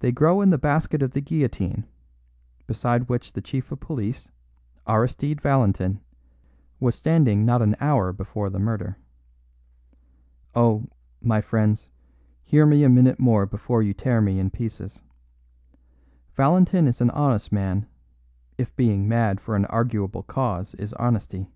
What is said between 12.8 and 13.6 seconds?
a minute more